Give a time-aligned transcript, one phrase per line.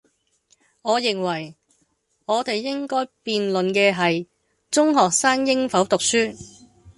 [0.81, 1.55] 我認為，
[2.25, 4.25] 我哋應該辯論嘅係，
[4.71, 6.35] 中學生應否讀書?